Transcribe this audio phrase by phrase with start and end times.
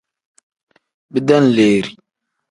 [1.13, 1.89] Bidenleeri.